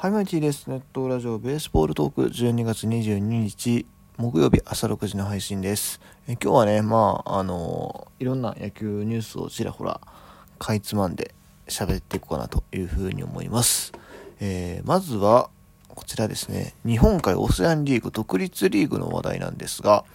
[0.00, 0.66] はい、マイティです。
[0.70, 3.84] ネットラジオベースボールトーク12月22日
[4.16, 6.00] 木曜日朝6時の配信です。
[6.26, 10.00] え今日はね、まあ、あのいろんな野球ニュースをちらほら
[10.58, 11.34] かいつまんで
[11.68, 13.92] 喋っていこうかなというふうに思います。
[14.40, 15.50] えー、まずは、
[15.88, 20.06] こちらですね、日本海オセアンリーグ独立リーグの話題なんですが、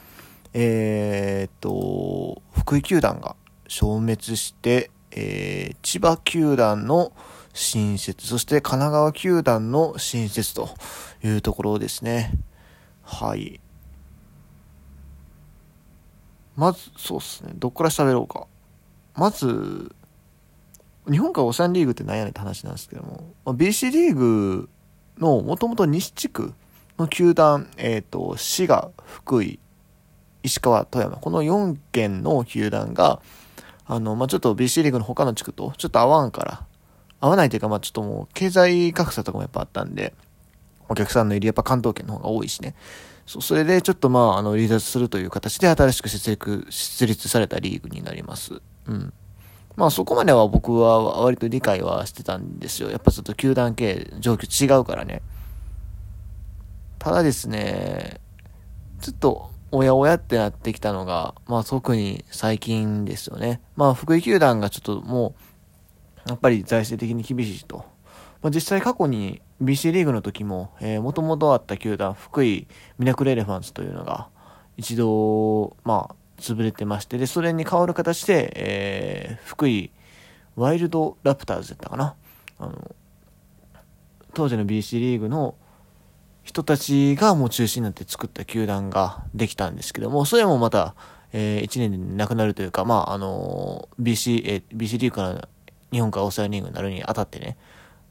[0.56, 3.36] えー、っと、福井球団が
[3.68, 7.12] 消滅して、えー、千葉球団の
[7.56, 10.70] 新設、そして神奈川球団の新設と
[11.24, 12.32] いうところですね。
[13.02, 13.62] はい。
[16.58, 17.54] まず、そうっすね。
[17.56, 18.46] どっから喋ろうか。
[19.16, 19.96] まず、
[21.10, 24.70] 日本からオシャンリーグって何やねんって話なんですけども、BC リーグ
[25.18, 26.54] のもともと西地区
[27.00, 29.60] の球団、えっ、ー、と、滋賀、福井、
[30.44, 33.22] 石川、富山、この4県の球団が、
[33.86, 36.66] あの、まあ、ちょっと BC リーグの他の地区とちょっと合わんから、
[37.26, 40.14] 合わないというか、まあちょっともう、経済格差とかもやっぱあったんで、
[40.88, 42.76] お客さんのいるやっぱ関東圏の方が多いしね。
[43.26, 48.62] そう、それでちょっとまあ、あの、離脱するという形で新しく設立、設立されたリーグになります。
[48.88, 49.14] うん。
[49.76, 52.92] まあそこまでは僕は割と理解はしてたんですよ。
[52.92, 55.22] やっぱちょっと球団系状況違うからね。
[57.00, 58.22] ただですね、
[59.02, 63.62] ちょっと、おやおやってなってきたのが、まあ特に最近ですよね。
[63.76, 65.42] まあ福井球団がちょっともう、
[66.28, 67.86] やっぱり財政的に厳しいと。
[68.42, 72.68] まあ、実際過去に BC リーグの時も、えー、元々あった球団、福井
[73.00, 74.30] ミラクルエレファンツというのが、
[74.78, 79.92] 一度、まあ、潰れてまして、で、それに代わる形で、えー、福井
[80.56, 82.16] ワイルドラプターズだったかな。
[82.60, 82.96] あの、
[84.34, 85.56] 当時の BC リーグの
[86.44, 90.96] 人たちがもう中心になって作った球団ができたんですけども、それもまた、
[91.34, 95.50] えー、1年でなくなるというか、まあ、あの BC、えー、BC リーグから
[95.96, 97.58] 日本からオーストラリアリーグになるにあたってね、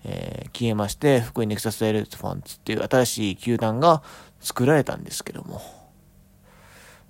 [0.04, 4.02] えー、消えまして、福井ネクサスエレファンツっていう新しい球団が
[4.40, 5.60] 作られたんですけども、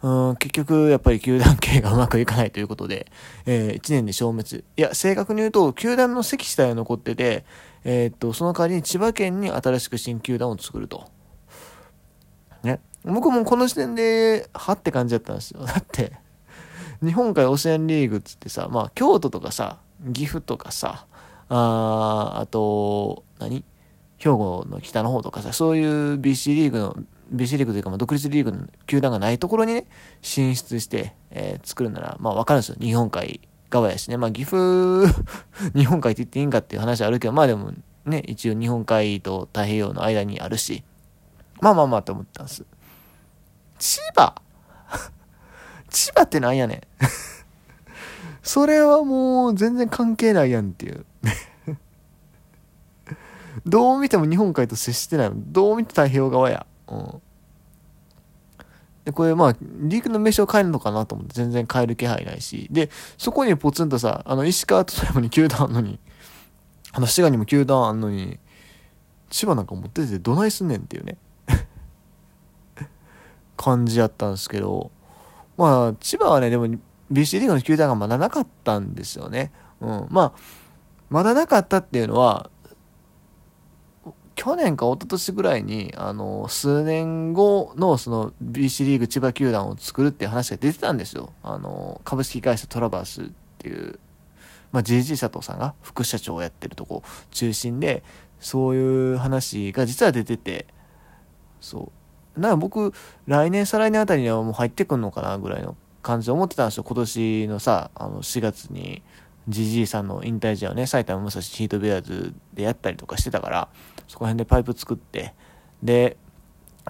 [0.03, 3.07] うん、結局、やっぱり球団経営がうまくいかないということで、
[3.47, 4.65] えー、1年で消滅。
[4.77, 7.45] いや、正確に言うと、球団の席自体は残ってて、
[7.85, 11.09] えー、っと、その代わりに千葉県に新しく新球団を作ると。
[12.65, 12.81] ね。
[13.05, 15.65] 僕もこの時点で、はって感じだったんですよ。
[15.65, 16.13] だって、
[17.03, 19.79] 日本海オセアンリーグっつってさ、まあ、京都とかさ、
[20.13, 21.07] 岐阜とかさ、
[21.49, 23.65] ああと、何？
[24.19, 26.97] 兵庫の北の方とかさ、そういう BC リーグの、
[27.35, 29.87] BC リーグというか、まあ、独立リーグの球団がないところにね、
[30.23, 32.77] 進出して、えー、作るなら、まあわかるんですよ。
[32.81, 34.17] 日本海側やしね。
[34.17, 35.07] まあ岐阜
[35.77, 37.73] 日本海って言っていいんかっていう話あるけど、まあでも
[38.07, 40.85] ね、一応日本海と太平洋の間にあるし、
[41.61, 42.65] まあまあまあと思ったんです。
[43.79, 44.35] 千葉？
[45.91, 46.81] 千葉ってなんやねん
[48.45, 51.05] それはもう全然関係ないやんっていう
[53.67, 56.67] どう見ても日本海と接してないどう見て太平洋側や。
[56.89, 57.23] うん。
[59.05, 62.69] で、これまあ、リーグの名称変えるのかなと思って全然変える気配ないし。
[62.71, 65.99] で、そこにポツンとさ、あの、石川と富山に球団あんのに、
[66.93, 68.39] あの、滋賀にも球団あんのに、
[69.31, 71.17] 千葉なんか持っててどないすんねんっていうね
[73.57, 74.93] 感じやったんですけど、
[75.57, 76.67] まあ、千葉はね、でも
[77.13, 79.53] BC リーグの球団がまだなかったんですよね。
[79.81, 80.07] うん。
[80.11, 80.33] まあ、
[81.11, 82.51] まだなかったっていうのは、
[84.35, 91.33] 去年か一昨年ぐらいに、あの、数年後のその BC リーグ千葉球団を作るっていう話が出てたんですよ。
[91.43, 93.27] あの、株式会社トラバースっ
[93.59, 93.99] ていう、
[94.73, 98.03] まあ、JG 佐藤さんが副社長をやってるとこ中心で、
[98.41, 100.67] そういう話が実は出てて、
[101.61, 101.93] そ
[102.37, 102.41] う。
[102.41, 102.93] なんか僕、
[103.27, 106.85] 来年再来年あたりにはもう入ってくんのかなぐらいの感じで思ってたんですよ。
[106.85, 109.03] 今年のさ、あの4月に、
[109.49, 113.69] ジジイさんの引退試合をね、埼玉武蔵ヒートベアーズでやったりとかしてたから、
[114.07, 115.35] そこら辺でパイプ作って、
[115.83, 116.17] で、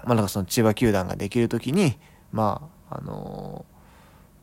[0.03, 1.97] まあなんかその千葉球団ができるときに、
[2.31, 3.65] まあ、あの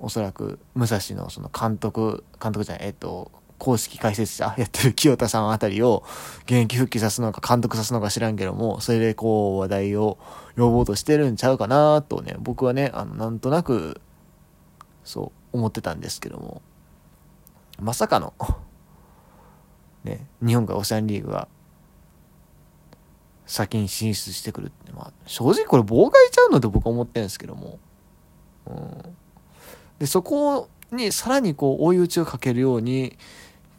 [0.00, 6.03] ー、おそらく武蔵のその監督、監督じゃない、えっ、と、公式解説者やってる清田さんあたりを
[6.47, 10.19] 現役復帰さすのか監督さすのか知らんけども、それでこう話題を
[10.56, 14.00] 呼ぼうとしてるんちゃうかなとね、僕はね、あの、なんとなく
[15.04, 16.62] そう思ってたんですけども。
[17.81, 18.34] まさかの
[20.04, 21.49] ね日本がオシャンリーグが
[23.46, 27.78] 先に進出してくるって、まあ、正直これ妨害ちゃうのって僕は思ってるんですけども、
[28.66, 29.16] うん、
[29.99, 33.19] でそこにさらにこう追い打ちをかけるように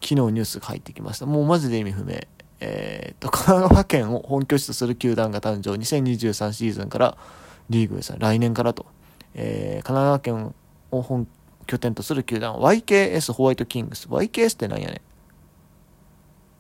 [0.02, 1.26] 昨日ニュースが入ってきました。
[1.26, 2.20] もうマジで意味不明。
[2.60, 5.72] えー、っと神奈川県を本拠地とする球団が誕生。
[5.72, 7.18] 2023シーズンから
[7.70, 8.86] リーグですね来年からと、
[9.34, 10.56] えー、神奈川県
[10.98, 11.28] を本
[11.66, 14.08] 拠点とする球団、YKS ホワイトキングス。
[14.08, 15.02] YKS って何やねん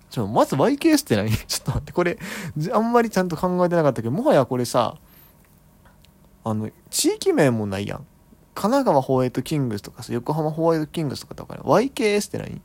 [0.09, 2.17] ちょ、まず YKS って何 ちょっと待って、これ、
[2.71, 4.95] あんまりちゃんと考えてなかったけど、もはやこれさ、
[6.43, 8.05] あの、地域名もないやん。
[8.53, 12.61] 神奈川ホワイトキングスとかさ、横浜ホワイトキングスとかとかね、YKS って何？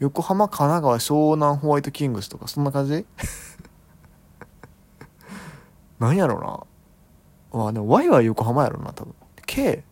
[0.00, 3.06] 横浜、神奈川、湘南ホワイトキングスとか、そんな感じ？
[6.00, 6.66] 何やろ
[7.52, 7.58] な。
[7.60, 9.14] まあでも Y は横浜やろな、多分。
[9.46, 9.84] K、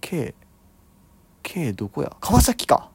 [0.00, 0.34] K、
[1.42, 2.16] K どこや？
[2.20, 2.90] 川崎か。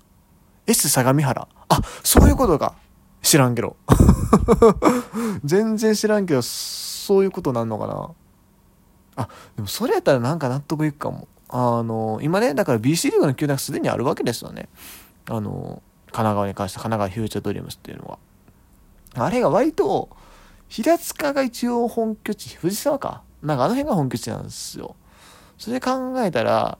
[0.67, 1.47] S 相模原。
[1.69, 2.75] あ、そういうことか。
[3.21, 3.75] 知らんけど。
[5.43, 8.09] 全然知らんけど、そういうことなんのかな。
[9.15, 11.27] あ、でもそれやったらなんか納得いくかも。
[11.49, 14.69] あの、今ね、だから BC リーグの球団がすでにあるわけですよね。
[15.27, 18.19] あの、神奈川に関して神奈川フューチャードリームスっていうのは。
[19.15, 20.09] あれが割と、
[20.67, 23.21] 平塚が一応本拠地、藤沢か。
[23.41, 24.95] なんかあの辺が本拠地なんですよ。
[25.57, 26.77] それ考えたら、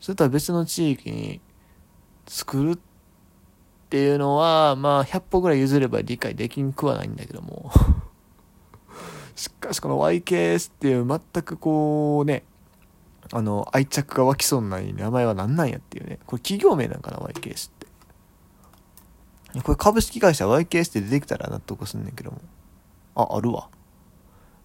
[0.00, 1.40] それとは別の地域に
[2.26, 2.78] 作るっ
[3.90, 7.70] ていうのは、まあ、100歩ぐらい譲れば理解できんくはないんだけども。
[9.34, 12.44] しかしこの YKS っていう全くこうね、
[13.32, 16.18] あの、愛着が湧きそうな名前は何なんやっていうね。
[16.26, 17.86] これ企業名なんかな、YKS って。
[19.62, 22.40] これ株式会社 YKS って出てきたら納得すんねんけども。
[23.14, 23.68] あ、あるわ。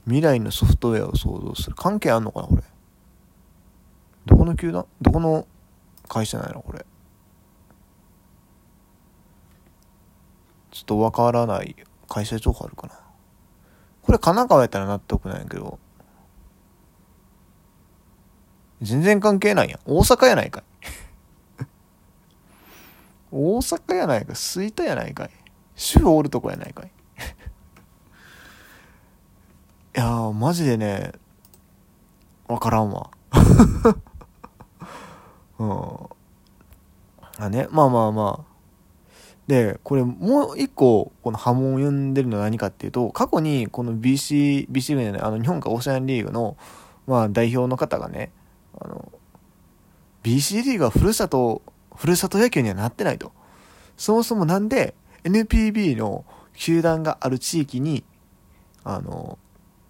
[0.06, 1.76] 未来のソフトウェアを創造する。
[1.76, 2.64] 関係あんのかな、これ。
[4.45, 4.86] この球団？
[5.01, 5.47] どこの
[6.07, 6.86] 会社なのこれ。
[10.69, 11.75] ちょっとわからない
[12.07, 12.94] 会社情報あるかな。
[14.03, 15.80] これ神奈川やったら納得なんやけど。
[18.83, 19.80] 全然関係ないやん。
[19.83, 20.63] 大阪やないかい。
[23.31, 24.36] 大阪やないか。
[24.36, 25.31] 吹田やないかい。
[25.75, 26.86] 主婦おるとこやないかい。
[29.97, 31.13] いやー、マジでね、
[32.47, 33.09] わからんわ。
[35.60, 35.69] うん。
[37.38, 38.56] あね、まあまあまあ。
[39.48, 46.57] で、これもう一個、この波紋を呼んでるのは何かっていうと、過去にこの BC、BC ね、あの日本かオーシャンリーグの、
[47.06, 48.31] まあ代表の方がね、
[48.80, 49.12] あの、
[50.24, 51.62] BC リーグはふるさと、
[51.96, 53.31] ふるさと野球にはなってないと。
[53.98, 56.25] そもそもなんで NPB の
[56.56, 58.04] 球団がある地域に、
[58.84, 59.38] あの、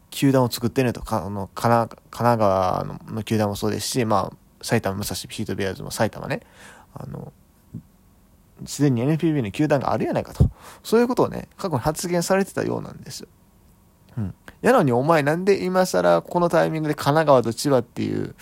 [0.09, 6.41] 球団を作ってるとか、あの、神奈川の球団もそうですし、まあ、埼玉武蔵ヒートベアーズも埼玉ね、
[6.93, 7.33] あの、
[8.65, 10.49] すでに NPB の球団があるやないかと。
[10.83, 13.27] そういうことをね、過去に発言されてたようなんですよ。
[14.17, 14.33] うん。
[14.61, 18.33] やのにお前なんで今更このタイミングで神奈川と千葉っていう、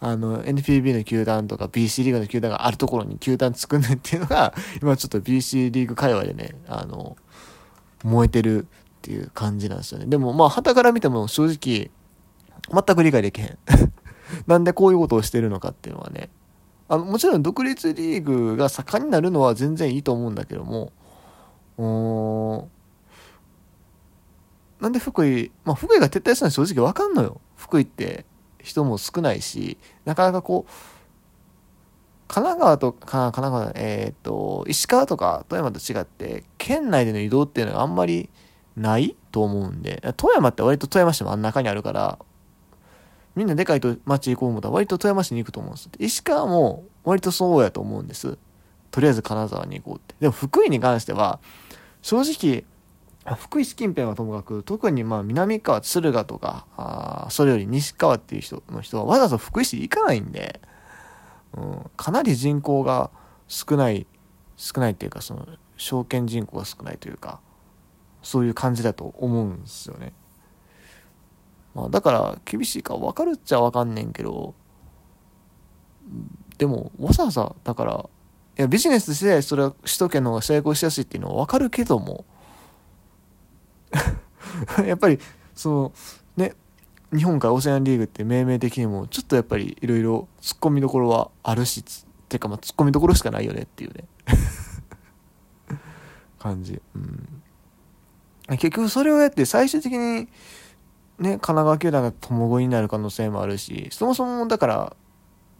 [0.00, 7.16] あの、NPB の球団とか BC リーグの球団があるところに球団作んねんっていうのが、今ちょっと BC リーグ界隈でね、あの、
[8.04, 8.66] 燃えてるっ
[9.00, 10.06] ていう感じなんですよね。
[10.06, 11.90] でもまあ、旗から見ても正直、
[12.70, 13.58] 全く理解できへん。
[14.46, 16.30] なんでこういうことをしてるのかっていうのはね。
[16.88, 20.92] あの、もちろん独立リーグが盛んになるのは全然いいと思うんだけども、
[21.78, 22.68] う
[24.82, 27.40] なんで福井、まあ福井が撤退したのは正直わかんのよ。
[27.56, 28.26] 福井って
[28.58, 30.72] 人も少ないし、なかなかこう、
[32.28, 38.30] 神奈川と、か神奈川、えっ、ー、と、石川とか富山と違って、県内での移動っていうのがあんまり
[38.76, 42.18] ないと思うんで、富山って割と富山市の真ん中にあるから、
[43.34, 45.90] みんなでかいと町行こう思ったら割と富山市に行くと思うんです。
[45.98, 48.38] 石川も割とそうやと思うんです。
[48.90, 50.14] とりあえず金沢に行こうって。
[50.20, 51.40] でも福井に関しては、
[52.02, 52.64] 正直、
[53.36, 60.60] 福井市近辺はともかく、特にまあ南川、敦賀とか、あそれより西川っていう人の人はわざわざ福井市行かないんで、
[61.56, 63.10] うん、かなり人口が
[63.48, 64.06] 少ない、
[64.56, 65.46] 少ないっていうか、その、
[65.76, 67.40] 証券人口が少ないというか、
[68.22, 70.12] そういう感じだと思うんですよね。
[71.74, 74.54] まあ、だから厳しいか分かるっちゃ分かんねんけど、
[76.58, 78.08] でもわざわざ、だから、
[78.58, 82.24] いやビジネスしてそれは首都圏の方が成功しやすいっていうのは分かるけども、
[84.86, 85.18] やっぱり、
[85.54, 85.92] その、
[86.36, 86.54] ね、
[87.14, 91.84] 日本からオーシャンリーグって命名的にも、ちょっとやっぱりいろいろ突っ込みどころはあるし、っ
[92.28, 94.04] ていうかまあ突っ込みどころしかないよねっていうね
[96.38, 96.80] 感じ。
[96.94, 97.42] うん。
[98.48, 100.28] 結局それをやって最終的に
[101.18, 104.96] ね、神奈川球団が共食いになる可能性もあるし、そもそもだから、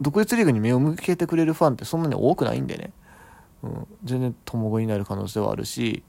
[0.01, 2.91] 独立リーグに目を向けてくれるファンってそんなに多くないんでね、
[3.61, 6.03] うん、全然共食いになる可能性はあるし、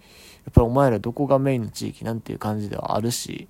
[0.44, 3.48] やっぱりお前らどこがメインの地域なんていう感じではあるし、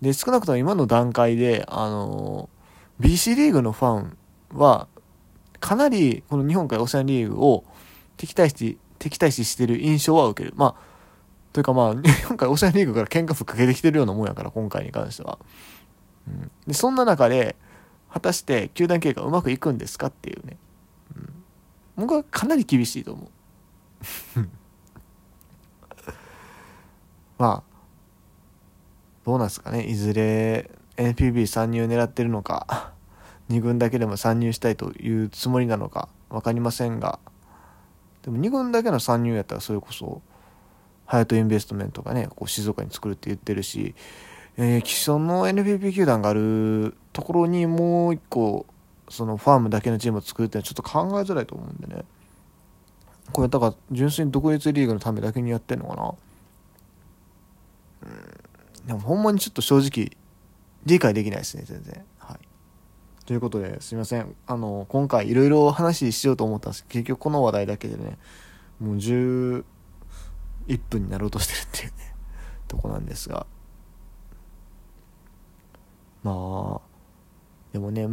[0.00, 2.48] で、少なくとも今の段階で、あの
[3.00, 4.16] BC リーグのファン
[4.52, 4.88] は、
[5.58, 7.64] かなりこの日本からオセアンリーグを
[8.16, 10.54] 敵対し、敵対視してる印象は受ける。
[10.56, 10.89] まあ、
[11.52, 11.92] というかまあ、
[12.28, 15.38] 今回オシャンリーグから喧嘩ふっかけてきてるようなもんやから、今回に関しては。
[16.28, 17.56] うん、でそんな中で、
[18.12, 20.58] 果たして球団経過うまくいくんですかっていうね。
[21.16, 21.32] うん、
[21.96, 23.28] 僕はかなり厳しいと思う。
[27.38, 27.70] まあ
[29.24, 32.92] どうなんですかねいずれ NPB 参入狙ってるのか
[33.48, 37.18] 2軍だけでも参入したいというつもりなのか分かりませんが
[38.22, 40.22] でも2軍だけの参入やったらそれこそ
[41.10, 43.96] ハヤトインベストメントがねこう静岡に作るって言ってるし、
[44.56, 48.64] えー、既存の NPB 球団があるところにもう一個
[49.08, 52.04] そのファームだけのチームを作るっていうのはちょっと考えづらいと思うんでね。
[53.32, 56.14] これだから純粋に独立リーグのためだけにやってんのかな。
[58.02, 58.86] うん。
[58.86, 60.16] でもほんまにちょっと正直
[60.86, 62.04] 理解できないですね全然。
[62.18, 62.38] はい。
[63.26, 64.32] ということですいません。
[64.46, 68.16] あの今回いろいろ話しようと思ったんですけど結局この話題だけでね
[68.78, 69.64] もう10
[70.66, 72.14] 1分になろうとしてるっていうね
[72.68, 73.46] とこなんですが。
[76.22, 76.80] まあ
[77.72, 78.06] でもね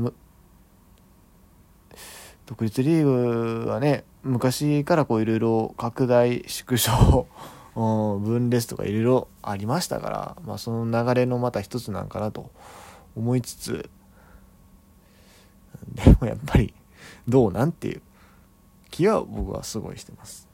[2.46, 7.28] 独立リーグはね昔からこういろいろ拡大縮小
[7.76, 12.50] 分裂とかいろいろありましたから、まあ、その流れのまた一つなんかなと
[13.16, 13.90] 思いつつ。
[15.94, 16.74] でもやっぱり
[17.28, 18.02] どうなんていう
[18.90, 20.47] 気は僕はすごいしてます、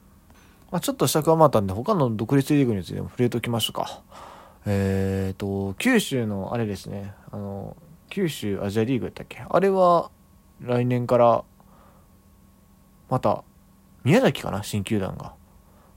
[0.73, 4.01] まあ、ちょっと尺余ったんで他の独立リーグについても触れておきましょうか。
[4.65, 7.13] えっ、ー、と九州のあれですね。
[7.31, 7.77] あの
[8.09, 9.45] 九州アジアリーグやったっけ？
[9.47, 10.09] あれは
[10.61, 11.43] 来年から
[13.07, 13.43] また
[14.03, 14.63] 宮崎かな？
[14.63, 15.35] 新球団が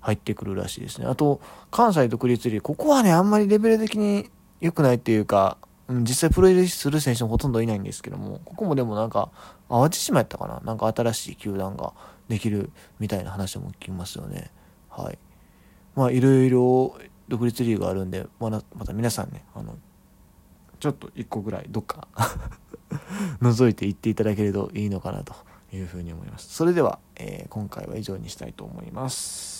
[0.00, 1.06] 入ってくるらしいですね。
[1.06, 1.40] あと
[1.70, 2.62] 関西独立リーグ。
[2.62, 4.28] ここはねあんまりレベル的に
[4.60, 5.56] 良くないっていうか、
[5.88, 9.30] うん、実際プロ入りする選手もほとんどいないんですけどもここもでもなんか
[9.70, 10.60] 淡路島やったかな？
[10.66, 11.94] なんか新しい球団が
[12.28, 12.68] できる
[12.98, 14.50] みたいな話も聞きますよね。
[14.96, 15.18] はい
[15.94, 16.98] まあいろいろ
[17.28, 19.78] 独立リーグあるんでまだまた皆さんねあの
[20.78, 22.08] ちょっと1個ぐらいどっか
[23.40, 25.34] 覗いて行っていただけるといいのかなと
[25.72, 26.54] いうふうに思います。
[26.54, 29.55] それでは、えー、今回は以上にしたいと思います。